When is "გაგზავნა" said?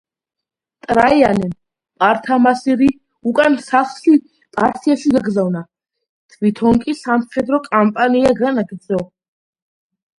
5.19-5.65